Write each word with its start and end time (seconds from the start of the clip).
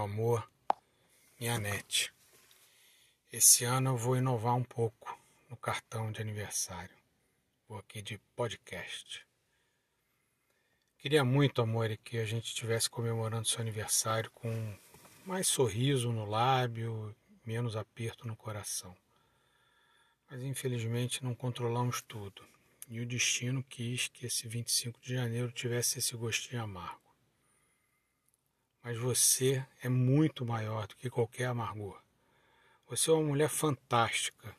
amor, 0.00 0.50
minha 1.38 1.58
net. 1.60 2.12
Esse 3.32 3.64
ano 3.64 3.90
eu 3.90 3.96
vou 3.96 4.16
inovar 4.16 4.56
um 4.56 4.64
pouco 4.64 5.16
no 5.48 5.56
cartão 5.56 6.10
de 6.10 6.20
aniversário. 6.20 6.94
Vou 7.68 7.78
aqui 7.78 8.02
de 8.02 8.18
podcast. 8.34 9.24
Queria 10.98 11.24
muito, 11.24 11.62
amor, 11.62 11.96
que 11.98 12.18
a 12.18 12.24
gente 12.24 12.46
estivesse 12.46 12.90
comemorando 12.90 13.46
seu 13.46 13.60
aniversário 13.60 14.28
com 14.32 14.76
mais 15.24 15.46
sorriso 15.46 16.10
no 16.10 16.24
lábio, 16.24 17.14
menos 17.44 17.76
aperto 17.76 18.26
no 18.26 18.34
coração. 18.34 18.96
Mas 20.28 20.42
infelizmente 20.42 21.22
não 21.22 21.32
controlamos 21.32 22.02
tudo. 22.02 22.42
E 22.88 22.98
o 22.98 23.06
destino 23.06 23.62
quis 23.62 24.08
que 24.08 24.26
esse 24.26 24.48
25 24.48 24.98
de 25.00 25.14
janeiro 25.14 25.52
tivesse 25.52 26.00
esse 26.00 26.16
gostinho 26.16 26.64
amargo 26.64 27.05
mas 28.86 28.96
você 28.98 29.66
é 29.82 29.88
muito 29.88 30.46
maior 30.46 30.86
do 30.86 30.94
que 30.94 31.10
qualquer 31.10 31.46
amargor. 31.46 32.00
Você 32.86 33.10
é 33.10 33.14
uma 33.14 33.26
mulher 33.30 33.48
fantástica 33.48 34.56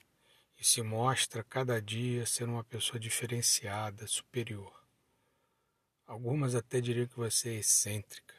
e 0.59 0.65
se 0.65 0.81
mostra 0.81 1.45
cada 1.45 1.81
dia 1.81 2.25
ser 2.25 2.43
uma 2.43 2.61
pessoa 2.61 2.99
diferenciada, 2.99 4.05
superior. 4.05 4.83
Algumas 6.05 6.55
até 6.55 6.81
diriam 6.81 7.07
que 7.07 7.15
você 7.15 7.51
é 7.51 7.59
excêntrica. 7.59 8.35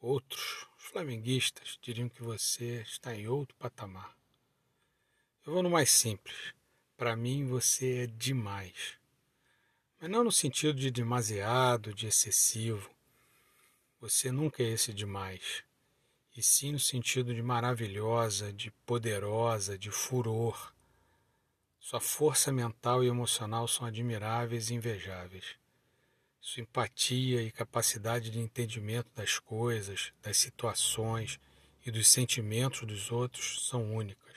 Outros, 0.00 0.66
os 0.76 0.86
flamenguistas, 0.86 1.78
diriam 1.80 2.08
que 2.08 2.24
você 2.24 2.82
está 2.82 3.14
em 3.14 3.28
outro 3.28 3.54
patamar. 3.58 4.12
Eu 5.46 5.52
vou 5.52 5.62
no 5.62 5.70
mais 5.70 5.92
simples. 5.92 6.52
Para 6.96 7.14
mim, 7.14 7.46
você 7.46 7.98
é 7.98 8.06
demais. 8.08 8.98
Mas 10.00 10.10
não 10.10 10.24
no 10.24 10.32
sentido 10.32 10.74
de 10.74 10.90
demasiado, 10.90 11.94
de 11.94 12.08
excessivo 12.08 12.95
você 14.00 14.30
nunca 14.30 14.62
é 14.62 14.66
esse 14.66 14.92
demais, 14.92 15.64
e 16.36 16.42
sim 16.42 16.72
no 16.72 16.78
sentido 16.78 17.34
de 17.34 17.42
maravilhosa, 17.42 18.52
de 18.52 18.70
poderosa, 18.84 19.78
de 19.78 19.90
furor. 19.90 20.74
Sua 21.80 22.00
força 22.00 22.52
mental 22.52 23.02
e 23.02 23.08
emocional 23.08 23.66
são 23.66 23.86
admiráveis 23.86 24.70
e 24.70 24.74
invejáveis. 24.74 25.56
Sua 26.40 26.62
empatia 26.62 27.42
e 27.42 27.50
capacidade 27.50 28.30
de 28.30 28.38
entendimento 28.38 29.10
das 29.14 29.38
coisas, 29.38 30.12
das 30.22 30.36
situações 30.36 31.40
e 31.84 31.90
dos 31.90 32.08
sentimentos 32.08 32.82
dos 32.86 33.10
outros 33.10 33.66
são 33.66 33.94
únicas. 33.94 34.36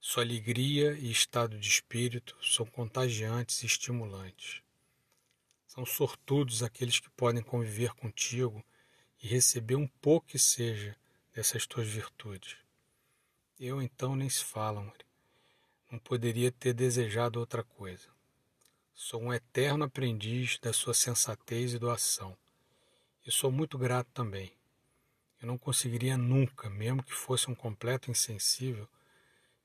Sua 0.00 0.22
alegria 0.22 0.92
e 0.92 1.10
estado 1.10 1.58
de 1.58 1.68
espírito 1.68 2.36
são 2.42 2.66
contagiantes 2.66 3.62
e 3.62 3.66
estimulantes. 3.66 4.63
São 5.74 5.84
sortudos 5.84 6.62
aqueles 6.62 7.00
que 7.00 7.10
podem 7.10 7.42
conviver 7.42 7.92
contigo 7.94 8.64
e 9.20 9.26
receber 9.26 9.74
um 9.74 9.88
pouco 9.88 10.28
que 10.28 10.38
seja 10.38 10.96
dessas 11.34 11.66
tuas 11.66 11.88
virtudes. 11.88 12.56
Eu 13.58 13.82
então 13.82 14.14
nem 14.14 14.28
se 14.28 14.44
falam, 14.44 14.92
não 15.90 15.98
poderia 15.98 16.52
ter 16.52 16.72
desejado 16.74 17.40
outra 17.40 17.64
coisa. 17.64 18.08
Sou 18.94 19.20
um 19.20 19.34
eterno 19.34 19.84
aprendiz 19.84 20.58
da 20.58 20.72
sua 20.72 20.94
sensatez 20.94 21.74
e 21.74 21.78
doação. 21.80 22.36
E 23.26 23.32
sou 23.32 23.50
muito 23.50 23.76
grato 23.76 24.08
também. 24.14 24.52
Eu 25.42 25.48
não 25.48 25.58
conseguiria 25.58 26.16
nunca, 26.16 26.70
mesmo 26.70 27.02
que 27.02 27.12
fosse 27.12 27.50
um 27.50 27.54
completo 27.54 28.12
insensível, 28.12 28.88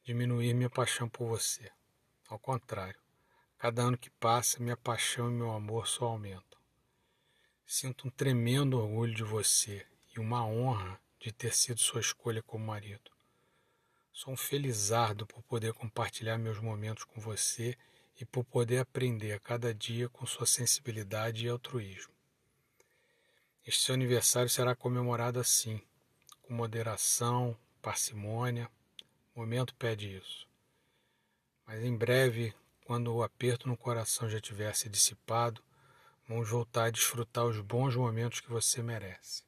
diminuir 0.04 0.56
minha 0.56 0.72
paixão 0.72 1.08
por 1.08 1.28
você. 1.28 1.72
Ao 2.28 2.40
contrário, 2.40 3.00
Cada 3.60 3.82
ano 3.82 3.98
que 3.98 4.10
passa, 4.10 4.64
minha 4.64 4.78
paixão 4.78 5.30
e 5.30 5.34
meu 5.34 5.52
amor 5.52 5.86
só 5.86 6.06
aumentam. 6.06 6.58
Sinto 7.68 8.08
um 8.08 8.10
tremendo 8.10 8.80
orgulho 8.80 9.14
de 9.14 9.22
você 9.22 9.86
e 10.16 10.20
uma 10.20 10.46
honra 10.46 10.98
de 11.20 11.34
ter 11.34 11.54
sido 11.54 11.82
sua 11.82 12.00
escolha 12.00 12.42
como 12.42 12.66
marido. 12.66 13.12
Sou 14.14 14.34
um 14.34 14.38
felizardo 14.38 15.28
por 15.28 15.44
poder 15.44 15.74
compartilhar 15.74 16.38
meus 16.38 16.58
momentos 16.58 17.04
com 17.04 17.20
você 17.20 17.78
e 18.18 18.24
por 18.24 18.46
poder 18.46 18.78
aprender 18.78 19.34
a 19.34 19.40
cada 19.42 19.74
dia 19.74 20.08
com 20.08 20.26
sua 20.26 20.46
sensibilidade 20.46 21.46
e 21.46 21.50
altruísmo. 21.50 22.14
Este 23.68 23.82
seu 23.82 23.94
aniversário 23.94 24.50
será 24.50 24.74
comemorado 24.74 25.38
assim, 25.38 25.82
com 26.44 26.54
moderação, 26.54 27.58
parcimônia. 27.82 28.72
O 29.36 29.42
momento 29.42 29.76
pede 29.76 30.16
isso. 30.16 30.48
Mas 31.68 31.84
em 31.84 31.96
breve 31.96 32.56
quando 32.90 33.14
o 33.14 33.22
aperto 33.22 33.68
no 33.70 33.78
coração 33.78 34.28
já 34.28 34.42
tiver 34.42 34.76
se 34.76 34.90
dissipado, 34.90 35.62
vamos 36.28 36.50
voltar 36.50 36.86
a 36.86 36.90
desfrutar 36.90 37.46
os 37.46 37.62
bons 37.62 37.96
momentos 37.96 38.40
que 38.40 38.50
você 38.50 38.82
merece. 38.82 39.44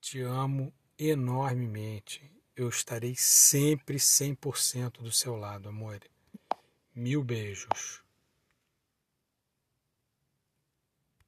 Te 0.00 0.22
amo 0.22 0.74
enormemente. 0.98 2.28
Eu 2.56 2.68
estarei 2.68 3.14
sempre 3.14 3.96
100% 3.96 5.02
do 5.02 5.12
seu 5.12 5.36
lado, 5.36 5.68
amor. 5.68 6.00
Mil 6.92 7.22
beijos. 7.22 8.02